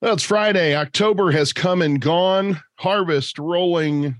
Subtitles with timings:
[0.00, 0.76] Well, it's Friday.
[0.76, 2.60] October has come and gone.
[2.76, 4.14] Harvest rolling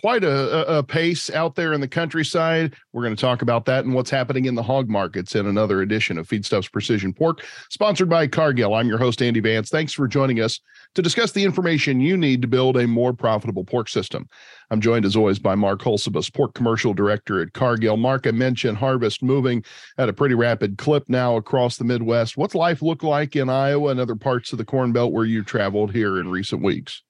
[0.00, 2.74] quite a, a, pace out there in the countryside.
[2.92, 5.82] We're going to talk about that and what's happening in the hog markets in another
[5.82, 8.74] edition of Feedstuffs Precision Pork, sponsored by Cargill.
[8.74, 9.70] I'm your host, Andy Vance.
[9.70, 10.60] Thanks for joining us
[10.94, 14.28] to discuss the information you need to build a more profitable pork system.
[14.70, 17.96] I'm joined as always by Mark Hulsebus, Pork Commercial Director at Cargill.
[17.96, 19.64] Mark, I mentioned harvest moving
[19.98, 22.36] at a pretty rapid clip now across the Midwest.
[22.36, 25.42] What's life look like in Iowa and other parts of the Corn Belt where you
[25.42, 27.02] traveled here in recent weeks?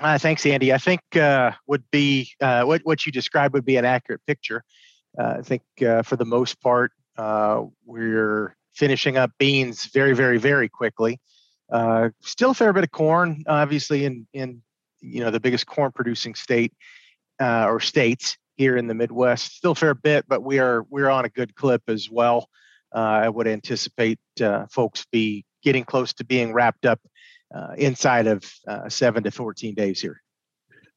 [0.00, 0.72] Uh, thanks, Andy.
[0.72, 4.64] I think uh, would be uh, what what you described would be an accurate picture.
[5.18, 10.38] Uh, I think uh, for the most part, uh, we're finishing up beans very, very,
[10.38, 11.20] very quickly.
[12.20, 14.62] still a fair bit of corn, obviously, in in
[15.00, 16.72] you know the biggest corn producing state
[17.40, 19.56] or states here in the Midwest.
[19.56, 22.48] Still a fair bit, but we are we're on a good clip as well.
[22.92, 24.18] I would anticipate
[24.70, 27.00] folks be getting close to being wrapped up
[27.76, 30.22] inside of uh, seven to 14 days here.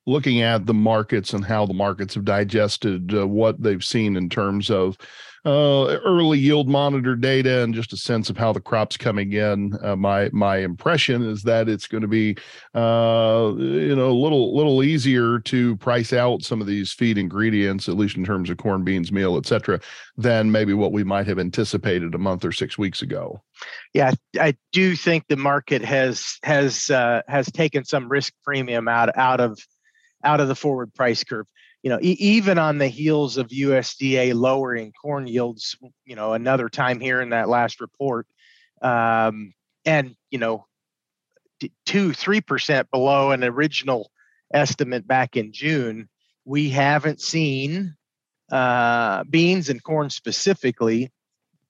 [0.07, 4.29] Looking at the markets and how the markets have digested uh, what they've seen in
[4.29, 4.97] terms of
[5.45, 9.77] uh, early yield monitor data and just a sense of how the crop's coming in.
[9.83, 12.35] Uh, my my impression is that it's going to be
[12.73, 17.87] uh, you know a little little easier to price out some of these feed ingredients,
[17.87, 19.79] at least in terms of corn, beans, meal, etc.,
[20.17, 23.39] than maybe what we might have anticipated a month or six weeks ago.
[23.93, 29.15] Yeah, I do think the market has has uh, has taken some risk premium out
[29.15, 29.59] out of
[30.25, 31.45] out of the forward price curve
[31.85, 36.67] you know, e- even on the heels of USDA lowering corn yields, you know, another
[36.67, 38.25] time here in that last report,
[38.81, 39.53] um,
[39.85, 40.65] and you know,
[41.85, 44.09] two three percent below an original
[44.51, 46.09] estimate back in June,
[46.43, 47.95] we haven't seen
[48.51, 51.11] uh, beans and corn specifically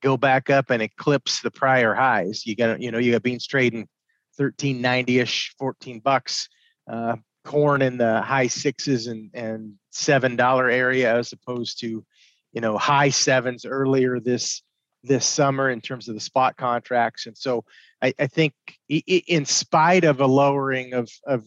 [0.01, 2.45] go back up and eclipse the prior highs.
[2.45, 3.89] You got you know you got beans trading
[4.37, 6.47] 1390 ish, 14 bucks.
[6.89, 12.03] Uh, corn in the high sixes and and seven dollar area as opposed to
[12.51, 14.61] you know high sevens earlier this
[15.03, 17.27] this summer in terms of the spot contracts.
[17.27, 17.63] And so
[18.01, 18.53] i, I think
[18.89, 21.45] in spite of a lowering of of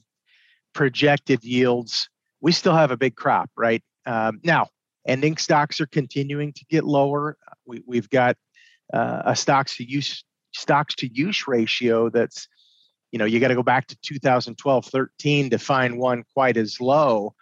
[0.72, 2.08] projected yields
[2.40, 3.82] we still have a big crop right?
[4.06, 4.68] Um, now
[5.06, 7.36] ending stocks are continuing to get lower.
[7.66, 8.36] We, we've got
[8.92, 12.48] uh, a stocks to use stocks to use ratio that's
[13.12, 16.80] you know you got to go back to 2012 13 to find one quite as
[16.80, 17.34] low.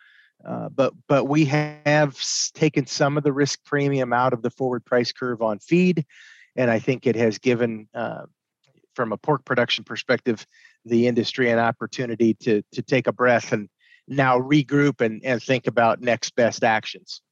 [0.44, 2.16] Uh, but but we have
[2.54, 6.05] taken some of the risk premium out of the forward price curve on feed
[6.56, 8.22] and i think it has given uh,
[8.94, 10.47] from a pork production perspective
[10.84, 13.69] the industry an opportunity to to take a breath and
[14.09, 17.22] now regroup and, and think about next best actions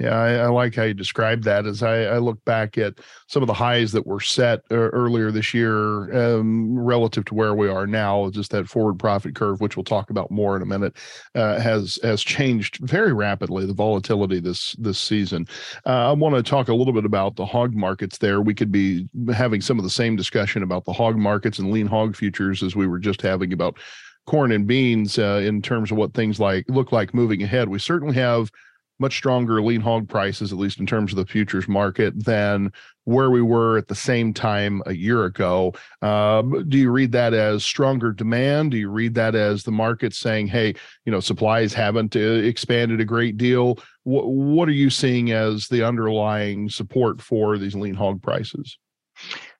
[0.00, 1.66] yeah, I, I, like how you described that.
[1.66, 2.94] As I, I, look back at
[3.28, 7.54] some of the highs that were set uh, earlier this year, um, relative to where
[7.54, 10.66] we are now, just that forward profit curve, which we'll talk about more in a
[10.66, 10.96] minute,
[11.36, 13.66] uh, has has changed very rapidly.
[13.66, 15.46] The volatility this this season.
[15.86, 18.18] Uh, I want to talk a little bit about the hog markets.
[18.18, 21.70] There, we could be having some of the same discussion about the hog markets and
[21.70, 23.78] lean hog futures as we were just having about
[24.26, 27.68] corn and beans uh, in terms of what things like look like moving ahead.
[27.68, 28.50] We certainly have
[28.98, 32.72] much stronger lean hog prices, at least in terms of the futures market, than
[33.04, 35.74] where we were at the same time a year ago.
[36.00, 38.70] Um, do you read that as stronger demand?
[38.70, 40.74] Do you read that as the market saying, hey,
[41.04, 43.78] you know, supplies haven't uh, expanded a great deal?
[44.06, 48.78] W- what are you seeing as the underlying support for these lean hog prices?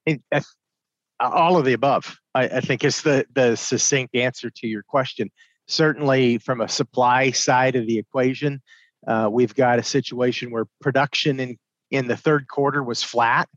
[0.06, 0.22] It,
[1.20, 5.30] all of the above, I, I think, is the, the succinct answer to your question.
[5.66, 8.60] Certainly, from a supply side of the equation,
[9.06, 11.58] uh, we've got a situation where production in,
[11.90, 13.48] in the third quarter was flat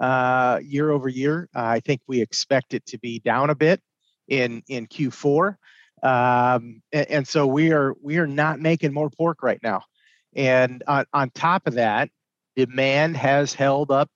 [0.00, 1.48] uh, year over year.
[1.54, 3.80] Uh, I think we expect it to be down a bit
[4.28, 5.56] in in Q4,
[6.02, 9.82] um, and, and, so we are we are not making more pork right now.
[10.34, 12.08] And on, on top of that,
[12.56, 14.10] demand has held up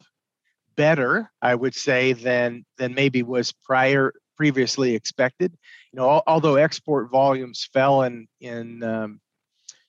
[0.76, 5.56] better, I would say, than than maybe was prior previously expected.
[5.92, 9.20] You know, although export volumes fell in in um,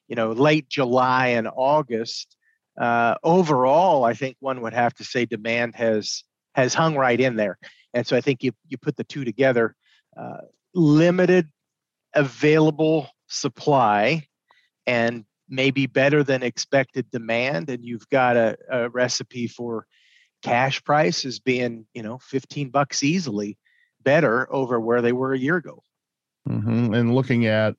[0.07, 2.36] you know late July and August.
[2.80, 6.24] Uh, overall, I think one would have to say demand has
[6.56, 7.57] has hung right in there,
[7.94, 9.75] and so I think you you put the two together,
[10.18, 10.42] uh,
[10.74, 11.50] limited
[12.13, 14.28] available supply,
[14.88, 19.86] and maybe better than expected demand, and you've got a, a recipe for
[20.42, 23.57] cash prices being you know 15 bucks easily
[24.04, 25.81] better over where they were a year ago.
[26.48, 26.94] Mm-hmm.
[26.94, 27.75] And looking at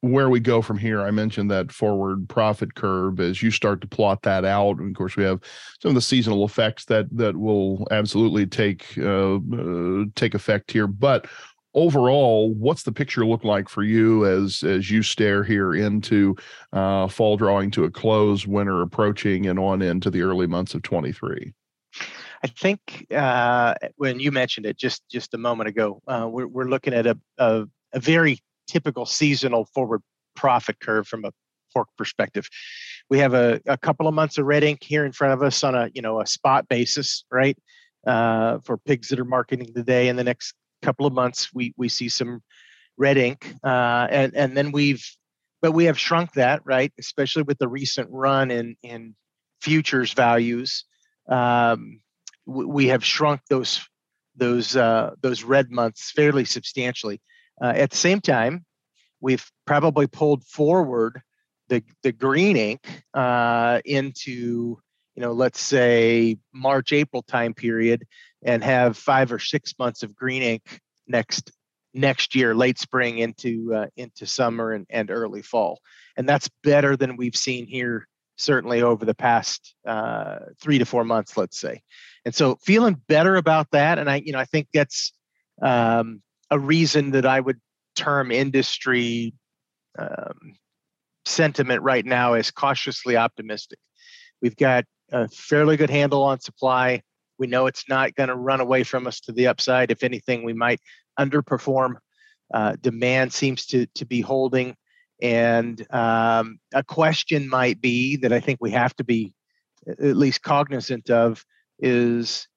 [0.00, 3.86] where we go from here, I mentioned that forward profit curve as you start to
[3.86, 4.78] plot that out.
[4.78, 5.40] And of course, we have
[5.82, 10.86] some of the seasonal effects that that will absolutely take uh, uh, take effect here.
[10.86, 11.26] But
[11.74, 16.34] overall, what's the picture look like for you as as you stare here into
[16.72, 20.82] uh, fall drawing to a close, winter approaching, and on into the early months of
[20.82, 21.52] 23?
[22.42, 26.68] I think uh, when you mentioned it just just a moment ago, uh, we're we're
[26.68, 28.38] looking at a, a, a very
[28.70, 30.02] typical seasonal forward
[30.36, 31.32] profit curve from a
[31.72, 32.48] pork perspective.
[33.08, 35.64] We have a, a couple of months of red ink here in front of us
[35.64, 37.56] on a you know a spot basis, right?
[38.06, 40.08] Uh, for pigs that are marketing today.
[40.08, 42.42] In the next couple of months, we we see some
[42.96, 45.04] red ink, uh, and and then we've
[45.62, 46.92] but we have shrunk that, right?
[46.98, 49.14] Especially with the recent run in in
[49.60, 50.84] futures values.
[51.28, 52.00] Um,
[52.46, 53.86] we have shrunk those
[54.36, 57.20] those uh, those red months fairly substantially.
[57.60, 58.64] Uh, at the same time,
[59.20, 61.22] we've probably pulled forward
[61.68, 64.78] the the green ink uh, into
[65.14, 68.06] you know let's say March April time period
[68.42, 71.52] and have five or six months of green ink next
[71.94, 75.80] next year late spring into uh, into summer and, and early fall.
[76.16, 81.04] And that's better than we've seen here certainly over the past uh, three to four
[81.04, 81.82] months let's say.
[82.24, 85.12] And so feeling better about that and i you know i think that's
[85.62, 87.60] um, a reason that i would
[87.96, 89.34] term industry
[89.98, 90.54] um,
[91.24, 93.78] sentiment right now as cautiously optimistic.
[94.42, 97.02] We've got a fairly good handle on supply.
[97.38, 99.90] We know it's not going to run away from us to the upside.
[99.90, 100.80] If anything, we might
[101.18, 101.94] underperform.
[102.52, 104.74] Uh, demand seems to to be holding,
[105.22, 109.32] and um, a question might be that I think we have to be
[109.86, 111.44] at least cognizant of
[111.78, 112.48] is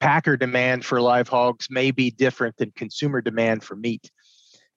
[0.00, 4.10] packer demand for live hogs may be different than consumer demand for meat,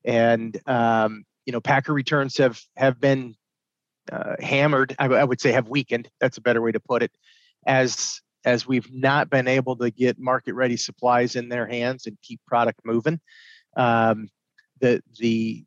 [0.05, 3.35] and um, you know, Packer returns have have been
[4.11, 4.95] uh, hammered.
[4.99, 6.09] I, I would say have weakened.
[6.19, 7.11] That's a better way to put it.
[7.65, 12.17] As as we've not been able to get market ready supplies in their hands and
[12.21, 13.19] keep product moving,
[13.77, 14.29] um,
[14.79, 15.63] the the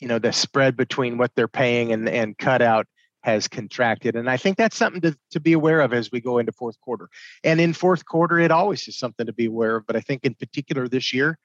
[0.00, 2.86] you know the spread between what they're paying and and cutout
[3.26, 6.38] has contracted and i think that's something to, to be aware of as we go
[6.38, 7.08] into fourth quarter
[7.44, 10.24] and in fourth quarter it always is something to be aware of but i think
[10.24, 11.38] in particular this year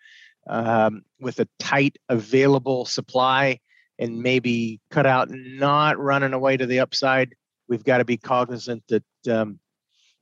[0.48, 3.60] um, with a tight available supply
[4.00, 7.36] and maybe cut out not running away to the upside,
[7.68, 9.60] we've got to be cognizant that um,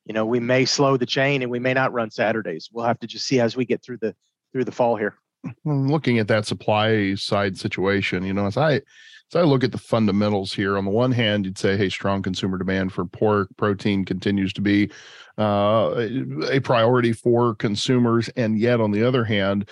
[0.06, 2.70] you know we may slow the chain and we may not run Saturdays.
[2.72, 4.16] We'll have to just see as we get through the
[4.52, 5.16] through the fall here.
[5.66, 8.82] Looking at that supply side situation, you know, as I
[9.30, 10.78] so I look at the fundamentals here.
[10.78, 14.62] On the one hand, you'd say, hey, strong consumer demand for pork protein continues to
[14.62, 14.92] be
[15.38, 16.08] uh,
[16.50, 19.70] a priority for consumers, and yet on the other hand,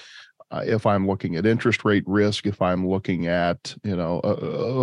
[0.50, 4.30] uh, if I'm looking at interest rate risk, if I'm looking at you know uh,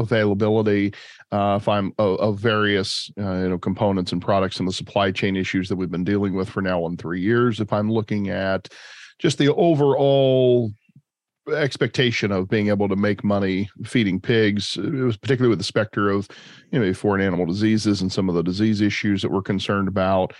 [0.03, 0.93] availability,
[1.33, 5.37] uh, if I'm of various uh, you know components and products and the supply chain
[5.37, 8.69] issues that we've been dealing with for now in three years, if I'm looking at
[9.19, 10.71] just the overall
[11.53, 16.09] expectation of being able to make money feeding pigs it was particularly with the specter
[16.09, 16.29] of
[16.71, 20.33] you know foreign animal diseases and some of the disease issues that we're concerned about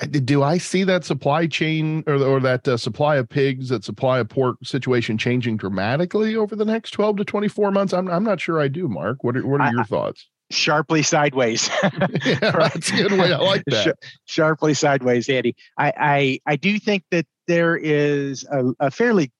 [0.00, 3.84] uh, do I see that supply chain or, or that uh, supply of pigs, that
[3.84, 7.92] supply of pork situation changing dramatically over the next 12 to 24 months?
[7.92, 9.24] I'm, I'm not sure I do, Mark.
[9.24, 10.28] What are, what are your thoughts?
[10.50, 11.68] Sharply sideways.
[11.82, 13.32] yeah, that's a good way.
[13.32, 13.96] I like that.
[14.26, 15.56] sharply sideways, Andy.
[15.76, 19.32] I, I, I do think that there is a, a fairly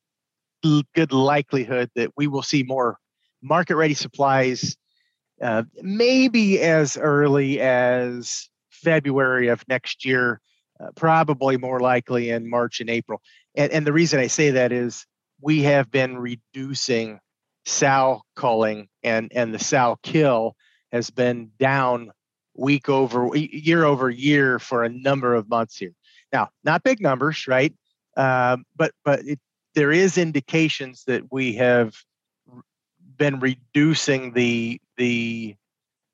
[0.63, 2.99] good likelihood that we will see more
[3.43, 4.77] market ready supplies
[5.41, 10.41] uh, maybe as early as February of next year,
[10.79, 13.21] uh, probably more likely in March and April.
[13.55, 15.07] And, and the reason I say that is
[15.41, 17.21] we have been reducing
[17.65, 20.57] sow culling and, and the sow kill
[20.93, 22.11] has been down
[22.55, 25.93] week over year over year for a number of months here.
[26.33, 27.75] Now, not big numbers, right?
[28.17, 29.41] Um, but but it,
[29.75, 31.95] there is indications that we have
[33.17, 35.57] been reducing the the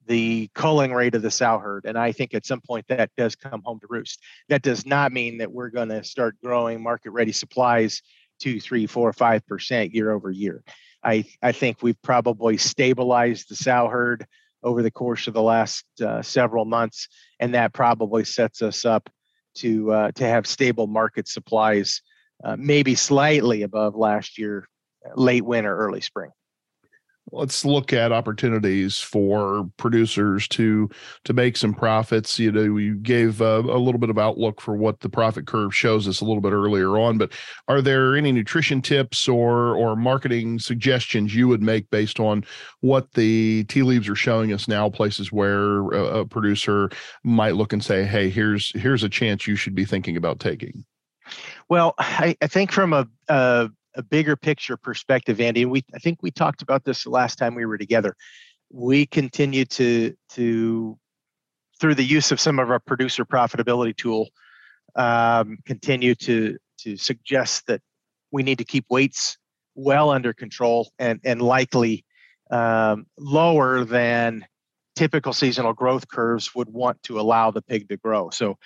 [0.06, 1.84] the culling rate of the sow herd.
[1.84, 4.22] And I think at some point that does come home to roost.
[4.48, 8.02] That does not mean that we're going to start growing market ready supplies
[8.38, 10.62] two, three, four, five percent year over year.
[11.02, 14.26] I, I think we've probably stabilized the sow herd
[14.62, 17.08] over the course of the last uh, several months,
[17.38, 19.08] and that probably sets us up
[19.56, 22.02] to uh, to have stable market supplies,
[22.44, 24.68] uh, maybe slightly above last year,
[25.04, 26.30] uh, late winter, early spring.
[27.32, 30.88] Let's look at opportunities for producers to
[31.24, 32.38] to make some profits.
[32.38, 35.74] You know you gave a, a, little bit of outlook for what the profit curve
[35.74, 37.32] shows us a little bit earlier on but
[37.66, 42.44] are there any nutrition tips or or marketing suggestions you would make based on
[42.80, 46.88] what the tea leaves are showing us now places where a, a producer
[47.24, 50.84] might look and say hey here's here's a chance you should be thinking about taking
[51.68, 56.22] Well, I, I think from a, a, a bigger picture perspective, Andy, we I think
[56.22, 58.16] we talked about this the last time we were together.
[58.70, 60.98] We continue to to
[61.80, 64.28] through the use of some of our producer profitability tool,
[64.94, 67.80] um, continue to to suggest that
[68.30, 69.38] we need to keep weights
[69.74, 72.04] well under control and and likely
[72.50, 74.46] um, lower than
[74.94, 78.30] typical seasonal growth curves would want to allow the pig to grow.
[78.30, 78.56] So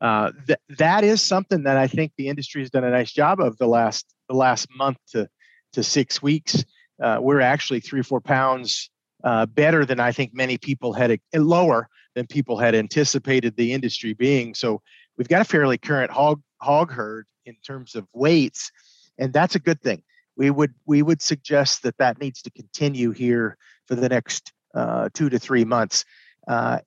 [0.00, 3.40] uh, th- that is something that I think the industry has done a nice job
[3.40, 5.28] of the last the last month to
[5.72, 6.64] to six weeks.
[7.02, 8.90] Uh, we're actually three or four pounds
[9.24, 14.12] uh, better than I think many people had lower than people had anticipated the industry
[14.12, 14.54] being.
[14.54, 14.80] So
[15.16, 18.70] we've got a fairly current hog hog herd in terms of weights,
[19.18, 20.02] and that's a good thing.
[20.36, 25.08] We would we would suggest that that needs to continue here for the next uh,
[25.14, 26.04] two to three months.
[26.46, 26.80] Uh,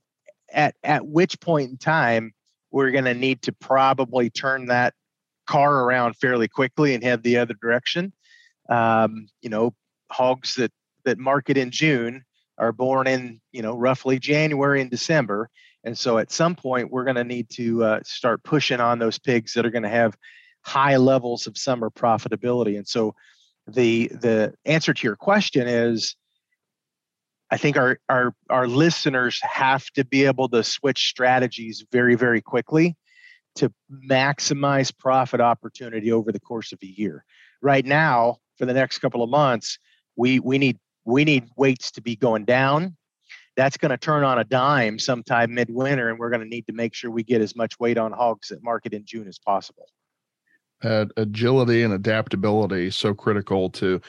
[0.53, 2.33] at at which point in time
[2.71, 4.93] we're going to need to probably turn that
[5.45, 8.13] car around fairly quickly and head the other direction.
[8.69, 9.73] Um, you know,
[10.11, 10.71] hogs that
[11.05, 12.23] that market in June
[12.57, 15.49] are born in you know roughly January and December,
[15.83, 19.17] and so at some point we're going to need to uh, start pushing on those
[19.17, 20.17] pigs that are going to have
[20.61, 22.77] high levels of summer profitability.
[22.77, 23.15] And so
[23.67, 26.15] the the answer to your question is
[27.49, 32.41] I think our our our listeners have to be able to switch strategies very very
[32.41, 32.95] quickly
[33.55, 33.71] to
[34.09, 37.23] maximize profit opportunity over the course of a year.
[37.61, 39.79] Right now, for the next couple of months,
[40.15, 42.97] we we need we need weights to be going down.
[43.55, 46.73] That's going to turn on a dime sometime midwinter, and we're going to need to
[46.73, 49.87] make sure we get as much weight on hogs at market in June as possible.
[50.83, 53.99] Uh, agility and adaptability so critical to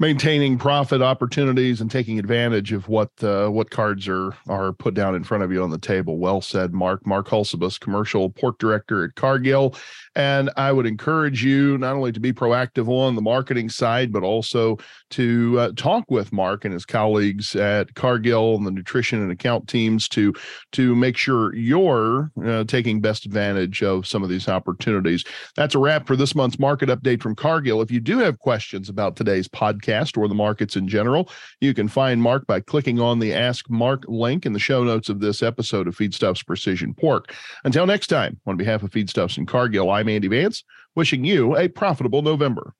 [0.00, 5.14] maintaining profit opportunities and taking advantage of what uh, what cards are are put down
[5.14, 6.18] in front of you on the table.
[6.18, 7.04] Well said, Mark.
[7.06, 9.74] Mark Hulsebus, commercial pork director at Cargill,
[10.14, 14.22] and I would encourage you not only to be proactive on the marketing side, but
[14.22, 14.78] also
[15.10, 19.68] to uh, talk with Mark and his colleagues at Cargill and the nutrition and account
[19.68, 20.32] teams to
[20.72, 25.24] to make sure you're uh, taking best advantage of some of these opportunities.
[25.56, 27.82] That's a wrap for this month's market update from Cargill.
[27.82, 31.30] If you do have questions about today's podcast podcast or the markets in general.
[31.60, 35.08] You can find Mark by clicking on the Ask Mark link in the show notes
[35.08, 37.34] of this episode of Feedstuffs Precision Pork.
[37.64, 40.64] Until next time, on behalf of Feedstuffs and Cargill, I'm Andy Vance,
[40.94, 42.74] wishing you a profitable November.